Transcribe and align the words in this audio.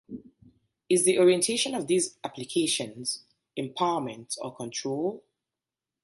Is 0.89 1.05
the 1.05 1.19
orientation 1.19 1.75
of 1.75 1.85
these 1.85 2.17
applications 2.23 3.23
empowerment 3.55 4.35
or 4.41 4.55
control? 4.55 5.23